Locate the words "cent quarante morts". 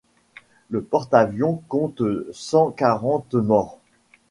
2.31-3.77